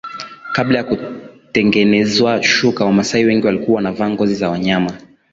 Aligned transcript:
Kabla 0.55 0.77
ya 0.77 0.83
kutengenezwa 0.83 2.43
shuka 2.43 2.85
wamasai 2.85 3.25
wengi 3.25 3.45
walikuwa 3.45 3.75
wanavaa 3.75 4.09
ngozi 4.09 4.35
za 4.35 4.49
wanyama 4.49 4.91